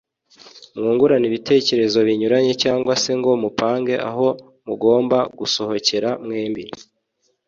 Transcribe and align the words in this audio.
mwungurane 0.75 1.25
ibitekerezo 1.27 1.97
binyuranye 2.07 2.53
cyangwa 2.63 2.93
se 3.03 3.11
ngo 3.19 3.31
mupange 3.43 3.95
aho 4.09 4.27
mugomba 4.67 5.17
gusohokera 5.39 6.09
mwembi, 6.23 6.63